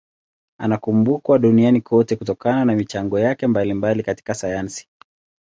[0.57, 4.87] Anakumbukwa duniani kote kutokana na michango yake mbalimbali katika sayansi.